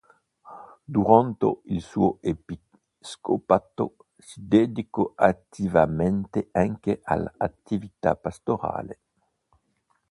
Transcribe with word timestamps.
Durante 0.87 1.59
il 1.65 1.79
suo 1.79 2.17
episcopato 2.21 4.07
si 4.17 4.41
dedicò 4.47 5.13
attivamente 5.15 6.49
anche 6.53 7.01
all'attività 7.03 8.15
pastorale. 8.15 8.99